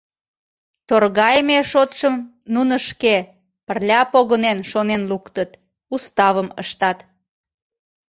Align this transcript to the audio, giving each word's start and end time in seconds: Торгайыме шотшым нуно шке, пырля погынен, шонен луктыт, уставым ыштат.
Торгайыме 0.87 1.57
шотшым 1.71 2.13
нуно 2.53 2.75
шке, 2.87 3.15
пырля 3.65 4.01
погынен, 4.11 4.59
шонен 4.71 5.01
луктыт, 5.09 5.51
уставым 5.95 6.49
ыштат. 6.61 6.99